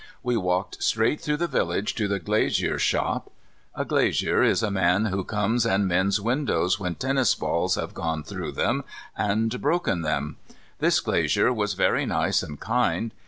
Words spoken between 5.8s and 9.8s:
mends windows when tennis balls have gone through them and